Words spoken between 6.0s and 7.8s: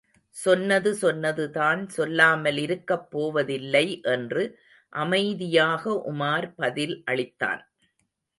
உமார் பதில் அளித்தான்.